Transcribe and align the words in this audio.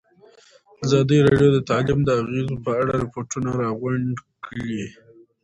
ازادي 0.85 1.17
راډیو 1.27 1.49
د 1.53 1.57
تعلیم 1.69 1.99
د 2.03 2.09
اغېزو 2.21 2.55
په 2.65 2.71
اړه 2.81 2.93
ریپوټونه 3.03 3.49
راغونډ 3.61 4.13
کړي. 4.45 4.83